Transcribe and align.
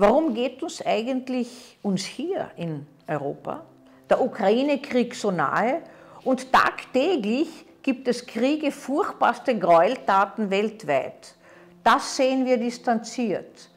warum 0.00 0.34
geht 0.34 0.62
uns 0.62 0.84
eigentlich 0.84 1.78
uns 1.82 2.04
hier 2.04 2.50
in 2.56 2.86
Europa 3.06 3.64
der 4.08 4.20
Ukraine-Krieg 4.20 5.14
so 5.14 5.30
nahe 5.30 5.82
und 6.24 6.52
tagtäglich 6.52 7.48
gibt 7.82 8.08
es 8.08 8.26
Kriege, 8.26 8.72
furchtbarste 8.72 9.58
Gräueltaten 9.58 10.50
weltweit. 10.50 11.34
Das 11.84 12.16
sehen 12.16 12.44
wir 12.44 12.56
distanziert. 12.56 13.70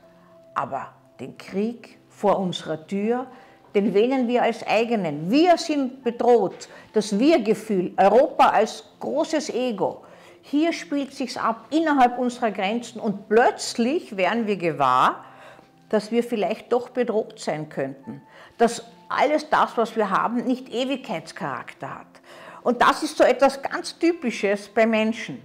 Aber 0.55 0.88
den 1.20 1.38
Krieg 1.38 1.99
vor 2.09 2.39
unserer 2.39 2.85
Tür, 2.87 3.27
den 3.75 3.93
wählen 3.93 4.27
wir 4.27 4.43
als 4.43 4.65
eigenen. 4.65 5.29
Wir 5.29 5.57
sind 5.57 6.03
bedroht. 6.03 6.67
Das 6.93 7.17
Wir-Gefühl, 7.17 7.93
Europa 7.97 8.49
als 8.49 8.84
großes 8.99 9.49
Ego. 9.49 10.03
Hier 10.41 10.73
spielt 10.73 11.13
sich's 11.13 11.37
ab 11.37 11.67
innerhalb 11.70 12.17
unserer 12.17 12.51
Grenzen 12.51 12.99
und 12.99 13.29
plötzlich 13.29 14.17
werden 14.17 14.48
wir 14.48 14.57
gewahr, 14.57 15.23
dass 15.93 16.11
wir 16.11 16.23
vielleicht 16.23 16.73
doch 16.73 16.89
bedroht 16.89 17.39
sein 17.39 17.70
könnten. 17.70 18.23
Dass 18.57 18.84
alles 19.09 19.47
das, 19.47 19.77
was 19.77 19.95
wir 19.95 20.09
haben, 20.09 20.38
nicht 20.43 20.73
Ewigkeitscharakter 20.73 21.99
hat. 21.99 22.07
Und 22.63 22.81
das 22.81 23.03
ist 23.03 23.15
so 23.15 23.23
etwas 23.23 23.61
ganz 23.61 23.99
Typisches 23.99 24.70
bei 24.70 24.87
Menschen. 24.87 25.39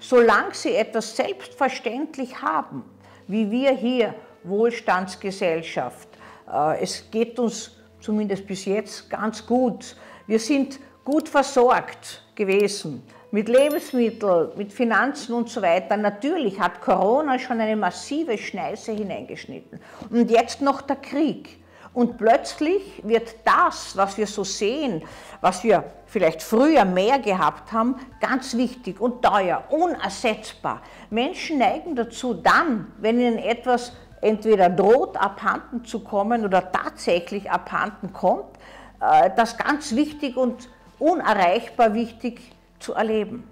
Solange 0.00 0.54
sie 0.54 0.74
etwas 0.74 1.14
selbstverständlich 1.14 2.42
haben, 2.42 2.84
wie 3.28 3.48
wir 3.48 3.70
hier 3.70 4.12
Wohlstandsgesellschaft, 4.42 6.08
äh, 6.52 6.82
es 6.82 7.08
geht 7.12 7.38
uns 7.38 7.76
zumindest 8.00 8.44
bis 8.44 8.64
jetzt 8.64 9.08
ganz 9.08 9.46
gut. 9.46 9.94
Wir 10.26 10.40
sind 10.40 10.80
gut 11.04 11.28
versorgt 11.28 12.22
gewesen 12.34 13.02
mit 13.32 13.48
Lebensmitteln, 13.48 14.50
mit 14.56 14.72
Finanzen 14.72 15.34
und 15.34 15.48
so 15.48 15.62
weiter. 15.62 15.96
Natürlich 15.96 16.60
hat 16.60 16.82
Corona 16.82 17.38
schon 17.38 17.60
eine 17.60 17.76
massive 17.76 18.36
Schneise 18.36 18.92
hineingeschnitten. 18.92 19.80
Und 20.10 20.30
jetzt 20.30 20.60
noch 20.60 20.82
der 20.82 20.96
Krieg. 20.96 21.58
Und 21.94 22.16
plötzlich 22.16 23.02
wird 23.02 23.34
das, 23.44 23.96
was 23.96 24.16
wir 24.16 24.26
so 24.26 24.44
sehen, 24.44 25.02
was 25.40 25.62
wir 25.64 25.84
vielleicht 26.06 26.42
früher 26.42 26.84
mehr 26.84 27.18
gehabt 27.18 27.72
haben, 27.72 27.96
ganz 28.20 28.56
wichtig 28.56 29.00
und 29.00 29.22
teuer, 29.22 29.64
unersetzbar. 29.70 30.82
Menschen 31.10 31.58
neigen 31.58 31.94
dazu 31.94 32.34
dann, 32.34 32.92
wenn 32.98 33.20
ihnen 33.20 33.38
etwas 33.38 33.92
entweder 34.20 34.70
droht, 34.70 35.16
abhanden 35.16 35.84
zu 35.84 36.00
kommen 36.00 36.44
oder 36.44 36.70
tatsächlich 36.70 37.50
abhanden 37.50 38.12
kommt, 38.12 38.56
äh, 39.00 39.30
das 39.36 39.58
ganz 39.58 39.94
wichtig 39.94 40.36
und 40.36 40.68
unerreichbar 40.98 41.94
wichtig 41.94 42.40
zu 42.78 42.94
erleben. 42.94 43.48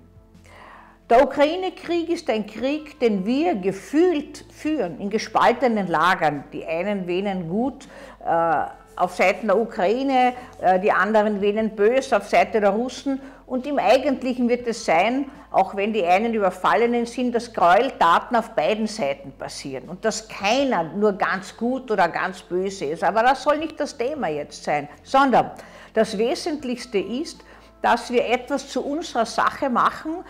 Der 1.11 1.25
Ukraine-Krieg 1.25 2.09
ist 2.09 2.31
ein 2.31 2.47
Krieg, 2.47 3.01
den 3.01 3.27
wir 3.27 3.57
gefühlt 3.57 4.45
führen, 4.53 5.01
in 5.01 5.11
gespaltenen 5.11 5.89
Lagern. 5.89 6.45
Die 6.53 6.65
einen 6.65 7.09
wähnen 7.09 7.49
gut 7.49 7.89
äh, 8.25 8.65
auf 8.95 9.17
Seiten 9.17 9.49
der 9.49 9.59
Ukraine, 9.59 10.35
äh, 10.61 10.79
die 10.79 10.93
anderen 10.93 11.41
wähnen 11.41 11.71
böse 11.71 12.17
auf 12.17 12.29
Seite 12.29 12.61
der 12.61 12.71
Russen. 12.71 13.21
Und 13.51 13.67
im 13.67 13.81
Eigentlichen 13.81 14.49
wird 14.49 14.69
es 14.69 14.85
sein, 14.85 15.29
auch 15.51 15.75
wenn 15.75 15.93
die 15.93 16.05
einen 16.05 16.33
Überfallenen 16.35 17.05
sind, 17.05 17.35
dass 17.35 17.53
Gräueltaten 17.53 18.37
auf 18.37 18.51
beiden 18.51 18.87
Seiten 18.87 19.33
passieren 19.33 19.89
und 19.89 20.05
dass 20.05 20.29
keiner 20.29 20.85
nur 20.85 21.15
ganz 21.15 21.57
gut 21.57 21.91
oder 21.91 22.09
ganz 22.09 22.43
böse 22.43 22.85
ist. 22.85 23.03
Aber 23.03 23.25
das 23.25 23.43
soll 23.43 23.59
nicht 23.59 23.81
das 23.81 23.99
Thema 23.99 24.29
jetzt 24.29 24.63
sein, 24.63 24.89
sondern 25.03 25.51
das 25.95 26.17
Wesentlichste 26.17 26.99
ist, 26.99 27.41
dass 27.83 28.13
wir 28.13 28.29
etwas 28.29 28.69
zu 28.69 28.85
unserer 28.85 29.27
Sache 29.27 29.69
machen 29.69 30.25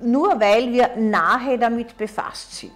nur 0.00 0.38
weil 0.40 0.72
wir 0.72 0.90
nahe 0.96 1.58
damit 1.58 1.96
befasst 1.96 2.54
sind. 2.56 2.72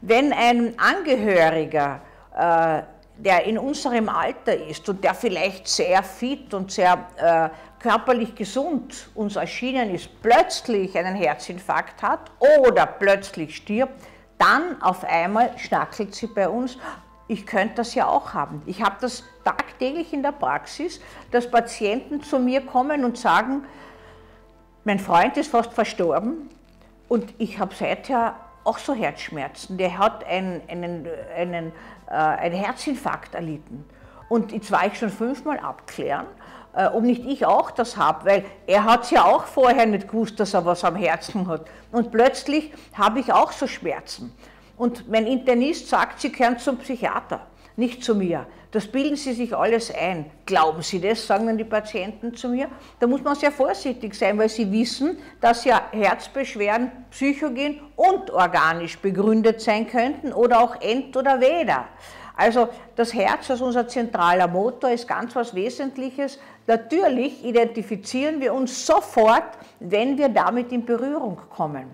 Wenn 0.00 0.32
ein 0.32 0.74
Angehöriger, 0.78 2.00
äh, 2.34 2.82
der 3.16 3.44
in 3.44 3.58
unserem 3.58 4.08
Alter 4.08 4.56
ist 4.56 4.88
und 4.88 5.04
der 5.04 5.14
vielleicht 5.14 5.68
sehr 5.68 6.02
fit 6.02 6.54
und 6.54 6.70
sehr 6.70 7.06
äh, 7.16 7.48
körperlich 7.78 8.34
gesund 8.34 9.08
uns 9.14 9.36
erschienen 9.36 9.94
ist, 9.94 10.08
plötzlich 10.22 10.96
einen 10.96 11.14
Herzinfarkt 11.14 12.02
hat 12.02 12.30
oder 12.60 12.86
plötzlich 12.86 13.56
stirbt, 13.56 13.94
dann 14.38 14.80
auf 14.82 15.04
einmal 15.04 15.56
schnackelt 15.58 16.14
sie 16.14 16.26
bei 16.26 16.48
uns, 16.48 16.78
ich 17.28 17.46
könnte 17.46 17.76
das 17.76 17.94
ja 17.94 18.06
auch 18.06 18.34
haben. 18.34 18.62
Ich 18.66 18.82
habe 18.82 18.96
das 19.00 19.24
tagtäglich 19.44 20.12
in 20.12 20.22
der 20.22 20.32
Praxis, 20.32 21.00
dass 21.30 21.50
Patienten 21.50 22.22
zu 22.22 22.38
mir 22.38 22.60
kommen 22.60 23.04
und 23.04 23.16
sagen, 23.16 23.64
mein 24.84 24.98
Freund 24.98 25.36
ist 25.36 25.50
fast 25.50 25.72
verstorben 25.72 26.50
und 27.08 27.32
ich 27.38 27.58
habe 27.58 27.74
seither 27.74 28.34
auch 28.64 28.78
so 28.78 28.94
Herzschmerzen. 28.94 29.76
Der 29.78 29.98
hat 29.98 30.24
einen, 30.24 30.62
einen, 30.68 31.08
einen, 31.36 31.72
äh, 32.08 32.12
einen 32.12 32.56
Herzinfarkt 32.56 33.34
erlitten. 33.34 33.84
Und 34.28 34.52
jetzt 34.52 34.70
war 34.70 34.86
ich 34.86 34.98
schon 34.98 35.10
fünfmal 35.10 35.58
abklären, 35.58 36.26
äh, 36.74 36.86
ob 36.86 37.02
nicht 37.02 37.24
ich 37.24 37.44
auch 37.44 37.70
das 37.70 37.96
habe, 37.96 38.24
weil 38.24 38.44
er 38.66 38.84
hat 38.84 39.04
es 39.04 39.10
ja 39.10 39.24
auch 39.24 39.44
vorher 39.44 39.86
nicht 39.86 40.08
gewusst, 40.08 40.40
dass 40.40 40.54
er 40.54 40.64
was 40.64 40.84
am 40.84 40.96
Herzen 40.96 41.46
hat. 41.46 41.66
Und 41.90 42.10
plötzlich 42.10 42.72
habe 42.94 43.20
ich 43.20 43.32
auch 43.32 43.52
so 43.52 43.66
Schmerzen. 43.66 44.32
Und 44.76 45.08
mein 45.08 45.26
Internist 45.26 45.88
sagt, 45.88 46.20
Sie 46.20 46.32
gehören 46.32 46.58
zum 46.58 46.78
Psychiater, 46.78 47.40
nicht 47.76 48.04
zu 48.04 48.14
mir. 48.14 48.46
Das 48.70 48.86
bilden 48.86 49.16
Sie 49.16 49.34
sich 49.34 49.54
alles 49.54 49.94
ein. 49.94 50.30
Glauben 50.46 50.82
Sie 50.82 51.00
das, 51.00 51.26
sagen 51.26 51.46
dann 51.46 51.58
die 51.58 51.64
Patienten 51.64 52.34
zu 52.34 52.48
mir. 52.48 52.68
Da 52.98 53.06
muss 53.06 53.22
man 53.22 53.34
sehr 53.34 53.52
vorsichtig 53.52 54.14
sein, 54.14 54.38
weil 54.38 54.48
Sie 54.48 54.70
wissen, 54.72 55.18
dass 55.40 55.64
ja 55.64 55.82
Herzbeschwerden 55.90 56.90
psychogen 57.10 57.80
und 57.96 58.30
organisch 58.30 58.98
begründet 58.98 59.60
sein 59.60 59.86
könnten 59.86 60.32
oder 60.32 60.62
auch 60.62 60.80
ent- 60.80 61.16
oder 61.16 61.40
weder. 61.40 61.86
Also 62.34 62.68
das 62.96 63.12
Herz 63.12 63.50
als 63.50 63.60
unser 63.60 63.86
zentraler 63.86 64.48
Motor 64.48 64.90
ist 64.90 65.06
ganz 65.06 65.36
was 65.36 65.54
Wesentliches. 65.54 66.38
Natürlich 66.66 67.44
identifizieren 67.44 68.40
wir 68.40 68.54
uns 68.54 68.86
sofort, 68.86 69.58
wenn 69.80 70.16
wir 70.16 70.28
damit 70.28 70.72
in 70.72 70.84
Berührung 70.86 71.38
kommen. 71.50 71.90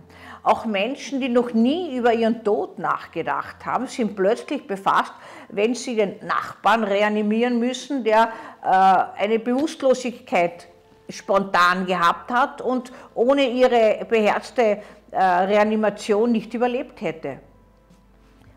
Auch 0.48 0.64
Menschen, 0.64 1.20
die 1.20 1.28
noch 1.28 1.52
nie 1.52 1.94
über 1.94 2.14
ihren 2.14 2.42
Tod 2.42 2.78
nachgedacht 2.78 3.66
haben, 3.66 3.86
sind 3.86 4.16
plötzlich 4.16 4.66
befasst, 4.66 5.12
wenn 5.50 5.74
sie 5.74 5.94
den 5.94 6.26
Nachbarn 6.26 6.84
reanimieren 6.84 7.58
müssen, 7.58 8.02
der 8.02 8.30
äh, 8.64 9.22
eine 9.22 9.40
Bewusstlosigkeit 9.40 10.66
spontan 11.10 11.84
gehabt 11.84 12.30
hat 12.30 12.62
und 12.62 12.92
ohne 13.14 13.46
ihre 13.46 14.06
beherzte 14.08 14.78
äh, 15.10 15.22
Reanimation 15.22 16.32
nicht 16.32 16.54
überlebt 16.54 17.02
hätte. 17.02 17.40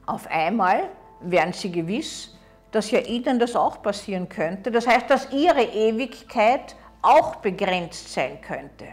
Auf 0.05 0.31
einmal 0.31 0.83
wären 1.19 1.51
sie 1.51 1.73
gewiss, 1.73 2.37
dass 2.71 2.89
ja 2.89 2.99
ihnen 2.99 3.37
das 3.37 3.53
auch 3.53 3.81
passieren 3.81 4.29
könnte. 4.29 4.71
Das 4.71 4.87
heißt, 4.87 5.09
dass 5.09 5.33
ihre 5.33 5.63
Ewigkeit 5.63 6.77
auch 7.01 7.37
begrenzt 7.37 8.13
sein 8.13 8.39
könnte. 8.41 8.85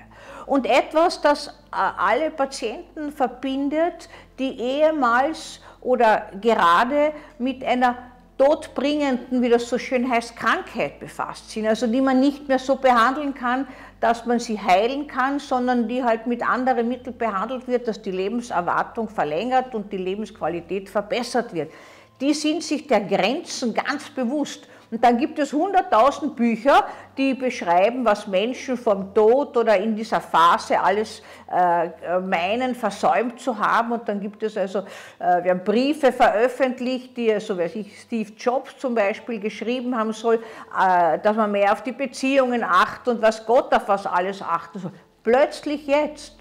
Und 0.46 0.66
etwas, 0.66 1.20
das 1.20 1.48
äh, 1.48 1.50
alle 1.70 2.30
Patienten 2.30 3.12
verbindet, 3.12 4.08
die 4.38 4.58
ehemals 4.58 5.60
oder 5.80 6.30
gerade 6.40 7.12
mit 7.38 7.62
einer 7.62 7.96
todbringenden, 8.38 9.42
wie 9.42 9.48
das 9.48 9.68
so 9.68 9.78
schön 9.78 10.08
heißt, 10.08 10.36
Krankheit 10.36 11.00
befasst 11.00 11.50
sind, 11.50 11.66
also 11.66 11.86
die 11.86 12.00
man 12.00 12.20
nicht 12.20 12.46
mehr 12.46 12.58
so 12.58 12.76
behandeln 12.76 13.34
kann, 13.34 13.66
dass 14.00 14.26
man 14.26 14.38
sie 14.38 14.58
heilen 14.58 15.08
kann, 15.08 15.40
sondern 15.40 15.88
die 15.88 16.02
halt 16.04 16.26
mit 16.26 16.48
anderen 16.48 16.88
Mitteln 16.88 17.18
behandelt 17.18 17.66
wird, 17.66 17.88
dass 17.88 18.00
die 18.00 18.12
Lebenserwartung 18.12 19.08
verlängert 19.08 19.74
und 19.74 19.92
die 19.92 19.96
Lebensqualität 19.96 20.88
verbessert 20.88 21.52
wird. 21.52 21.72
Die 22.20 22.32
sind 22.32 22.62
sich 22.62 22.86
der 22.86 23.00
Grenzen 23.00 23.74
ganz 23.74 24.08
bewusst 24.10 24.68
und 24.90 25.04
dann 25.04 25.18
gibt 25.18 25.38
es 25.38 25.52
100.000 25.52 26.34
Bücher, 26.34 26.86
die 27.18 27.34
beschreiben, 27.34 28.06
was 28.06 28.26
Menschen 28.26 28.78
vom 28.78 29.12
Tod 29.12 29.54
oder 29.56 29.76
in 29.76 29.94
dieser 29.94 30.20
Phase 30.20 30.80
alles 30.80 31.22
äh, 31.52 32.18
meinen, 32.20 32.74
versäumt 32.74 33.38
zu 33.38 33.58
haben. 33.58 33.92
Und 33.92 34.08
dann 34.08 34.18
gibt 34.18 34.42
es 34.42 34.56
also, 34.56 34.80
äh, 35.18 35.44
wir 35.44 35.50
haben 35.50 35.62
Briefe 35.62 36.10
veröffentlicht, 36.10 37.16
die, 37.18 37.38
so 37.38 37.58
weiß 37.58 37.74
ich, 37.76 38.00
Steve 38.00 38.32
Jobs 38.38 38.78
zum 38.78 38.94
Beispiel 38.94 39.38
geschrieben 39.38 39.96
haben 39.96 40.14
soll, 40.14 40.36
äh, 40.36 41.18
dass 41.18 41.36
man 41.36 41.52
mehr 41.52 41.72
auf 41.72 41.82
die 41.82 41.92
Beziehungen 41.92 42.64
achtet 42.64 43.08
und 43.08 43.22
was 43.22 43.44
Gott 43.44 43.74
auf 43.74 43.88
was 43.88 44.06
alles 44.06 44.40
achten 44.40 44.78
soll. 44.78 44.92
Plötzlich 45.22 45.86
jetzt. 45.86 46.34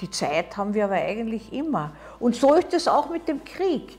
Die 0.00 0.10
Zeit 0.10 0.56
haben 0.56 0.74
wir 0.74 0.84
aber 0.84 0.96
eigentlich 0.96 1.52
immer. 1.52 1.92
Und 2.18 2.36
so 2.36 2.52
ist 2.54 2.74
es 2.74 2.88
auch 2.88 3.08
mit 3.08 3.28
dem 3.28 3.42
Krieg. 3.44 3.98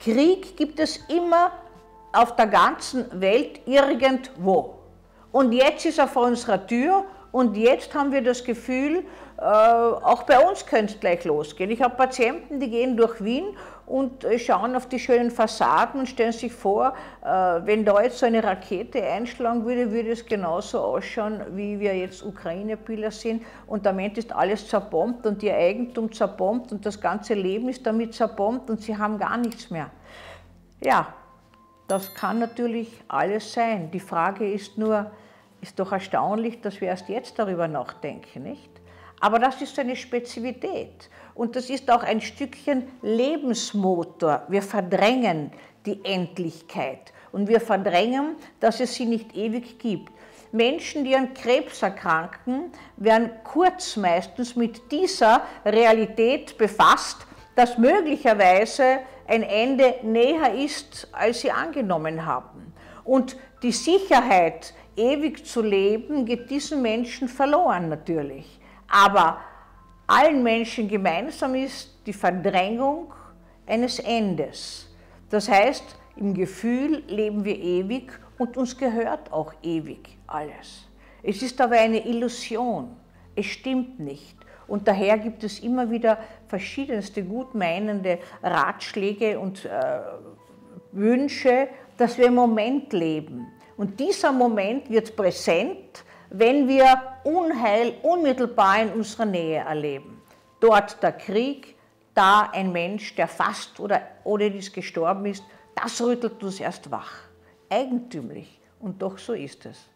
Krieg 0.00 0.56
gibt 0.56 0.78
es 0.78 0.96
immer 1.08 1.50
auf 2.14 2.36
der 2.36 2.46
ganzen 2.46 3.20
Welt 3.20 3.60
irgendwo. 3.66 4.74
Und 5.32 5.52
jetzt 5.52 5.84
ist 5.84 5.98
er 5.98 6.08
vor 6.08 6.26
unserer 6.26 6.66
Tür 6.66 7.04
und 7.32 7.56
jetzt 7.56 7.92
haben 7.94 8.12
wir 8.12 8.22
das 8.22 8.44
Gefühl, 8.44 9.04
äh, 9.36 9.42
auch 9.42 10.22
bei 10.22 10.38
uns 10.38 10.64
könnte 10.64 10.94
es 10.94 11.00
gleich 11.00 11.24
losgehen. 11.24 11.70
Ich 11.72 11.82
habe 11.82 11.96
Patienten, 11.96 12.60
die 12.60 12.70
gehen 12.70 12.96
durch 12.96 13.22
Wien 13.24 13.46
und 13.86 14.22
äh, 14.22 14.38
schauen 14.38 14.76
auf 14.76 14.86
die 14.88 15.00
schönen 15.00 15.32
Fassaden 15.32 16.00
und 16.00 16.06
stellen 16.06 16.32
sich 16.32 16.52
vor, 16.52 16.94
äh, 17.24 17.26
wenn 17.26 17.84
da 17.84 18.00
jetzt 18.00 18.18
so 18.18 18.26
eine 18.26 18.44
Rakete 18.44 19.02
einschlagen 19.02 19.64
würde, 19.64 19.90
würde 19.90 20.12
es 20.12 20.24
genauso 20.24 20.78
ausschauen, 20.78 21.42
wie 21.50 21.80
wir 21.80 21.96
jetzt 21.96 22.24
Ukraine-Bilder 22.24 23.10
sind. 23.10 23.42
Und 23.66 23.84
damit 23.84 24.16
ist 24.16 24.32
alles 24.32 24.68
zerbombt 24.68 25.26
und 25.26 25.42
ihr 25.42 25.56
Eigentum 25.56 26.12
zerbombt 26.12 26.70
und 26.70 26.86
das 26.86 27.00
ganze 27.00 27.34
Leben 27.34 27.68
ist 27.68 27.84
damit 27.84 28.14
zerbombt 28.14 28.70
und 28.70 28.80
sie 28.80 28.96
haben 28.96 29.18
gar 29.18 29.36
nichts 29.36 29.70
mehr. 29.70 29.90
Ja, 30.80 31.08
Das 31.86 32.14
kann 32.14 32.38
natürlich 32.38 32.88
alles 33.08 33.52
sein. 33.52 33.90
Die 33.90 34.00
Frage 34.00 34.50
ist 34.50 34.78
nur, 34.78 35.10
ist 35.60 35.78
doch 35.78 35.92
erstaunlich, 35.92 36.60
dass 36.60 36.80
wir 36.80 36.88
erst 36.88 37.08
jetzt 37.08 37.38
darüber 37.38 37.68
nachdenken, 37.68 38.42
nicht? 38.42 38.70
Aber 39.20 39.38
das 39.38 39.62
ist 39.62 39.78
eine 39.78 39.96
Spezifität 39.96 41.08
und 41.34 41.56
das 41.56 41.70
ist 41.70 41.90
auch 41.90 42.02
ein 42.02 42.20
Stückchen 42.20 42.88
Lebensmotor. 43.00 44.42
Wir 44.48 44.62
verdrängen 44.62 45.52
die 45.86 46.04
Endlichkeit 46.04 47.12
und 47.32 47.48
wir 47.48 47.60
verdrängen, 47.60 48.36
dass 48.60 48.80
es 48.80 48.94
sie 48.94 49.06
nicht 49.06 49.34
ewig 49.34 49.78
gibt. 49.78 50.12
Menschen, 50.52 51.04
die 51.04 51.16
an 51.16 51.34
Krebs 51.34 51.82
erkranken, 51.82 52.70
werden 52.96 53.30
kurz 53.42 53.96
meistens 53.96 54.54
mit 54.54 54.92
dieser 54.92 55.42
Realität 55.64 56.56
befasst, 56.56 57.26
dass 57.54 57.78
möglicherweise 57.78 59.00
ein 59.26 59.42
Ende 59.42 59.96
näher 60.02 60.54
ist, 60.54 61.08
als 61.12 61.40
sie 61.40 61.50
angenommen 61.50 62.24
haben. 62.26 62.72
Und 63.04 63.36
die 63.62 63.72
Sicherheit, 63.72 64.74
ewig 64.96 65.44
zu 65.46 65.62
leben, 65.62 66.24
geht 66.24 66.50
diesen 66.50 66.82
Menschen 66.82 67.28
verloren 67.28 67.88
natürlich. 67.88 68.60
Aber 68.88 69.38
allen 70.06 70.42
Menschen 70.42 70.88
gemeinsam 70.88 71.54
ist 71.54 71.98
die 72.06 72.12
Verdrängung 72.12 73.12
eines 73.66 73.98
Endes. 73.98 74.90
Das 75.30 75.48
heißt, 75.48 75.96
im 76.16 76.34
Gefühl 76.34 77.02
leben 77.08 77.44
wir 77.44 77.58
ewig 77.58 78.12
und 78.38 78.56
uns 78.56 78.76
gehört 78.76 79.32
auch 79.32 79.52
ewig 79.62 80.16
alles. 80.26 80.88
Es 81.22 81.42
ist 81.42 81.60
aber 81.60 81.76
eine 81.76 82.06
Illusion. 82.06 82.96
Es 83.34 83.46
stimmt 83.46 83.98
nicht. 83.98 84.36
Und 84.66 84.88
daher 84.88 85.18
gibt 85.18 85.44
es 85.44 85.60
immer 85.60 85.90
wieder 85.90 86.18
verschiedenste 86.48 87.22
gutmeinende 87.22 88.18
Ratschläge 88.42 89.38
und 89.38 89.64
äh, 89.64 89.70
Wünsche, 90.92 91.68
dass 91.96 92.18
wir 92.18 92.26
im 92.26 92.34
Moment 92.34 92.92
leben. 92.92 93.46
Und 93.76 93.98
dieser 93.98 94.32
Moment 94.32 94.88
wird 94.90 95.16
präsent, 95.16 96.04
wenn 96.30 96.68
wir 96.68 97.00
Unheil 97.24 97.94
unmittelbar 98.02 98.82
in 98.82 98.92
unserer 98.92 99.26
Nähe 99.26 99.60
erleben. 99.60 100.22
Dort 100.60 101.02
der 101.02 101.12
Krieg, 101.12 101.76
da 102.14 102.50
ein 102.52 102.72
Mensch, 102.72 103.14
der 103.16 103.28
fast 103.28 103.78
oder 103.80 104.02
ohne 104.24 104.50
dies 104.50 104.72
gestorben 104.72 105.26
ist, 105.26 105.44
das 105.74 106.00
rüttelt 106.00 106.42
uns 106.42 106.60
erst 106.60 106.90
wach. 106.90 107.12
Eigentümlich. 107.68 108.60
Und 108.78 109.02
doch 109.02 109.18
so 109.18 109.32
ist 109.32 109.66
es. 109.66 109.88